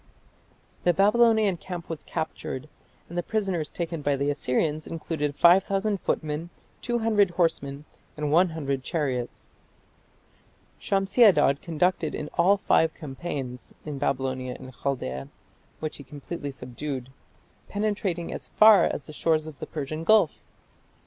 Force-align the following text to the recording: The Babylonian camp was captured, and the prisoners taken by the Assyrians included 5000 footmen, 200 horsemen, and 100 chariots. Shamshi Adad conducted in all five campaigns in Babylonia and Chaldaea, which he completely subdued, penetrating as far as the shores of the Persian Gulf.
The 0.83 0.95
Babylonian 0.95 1.57
camp 1.57 1.87
was 1.87 2.01
captured, 2.01 2.67
and 3.07 3.15
the 3.15 3.21
prisoners 3.21 3.69
taken 3.69 4.01
by 4.01 4.15
the 4.15 4.31
Assyrians 4.31 4.87
included 4.87 5.35
5000 5.35 5.99
footmen, 6.01 6.49
200 6.81 7.29
horsemen, 7.29 7.85
and 8.17 8.31
100 8.31 8.81
chariots. 8.83 9.51
Shamshi 10.79 11.23
Adad 11.23 11.61
conducted 11.61 12.15
in 12.15 12.29
all 12.33 12.57
five 12.57 12.95
campaigns 12.95 13.75
in 13.85 13.99
Babylonia 13.99 14.55
and 14.59 14.73
Chaldaea, 14.73 15.27
which 15.79 15.97
he 15.97 16.03
completely 16.03 16.49
subdued, 16.49 17.09
penetrating 17.69 18.33
as 18.33 18.47
far 18.47 18.85
as 18.85 19.05
the 19.05 19.13
shores 19.13 19.45
of 19.45 19.59
the 19.59 19.67
Persian 19.67 20.03
Gulf. 20.03 20.41